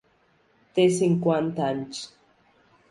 [0.79, 2.05] Té cinquanta anys.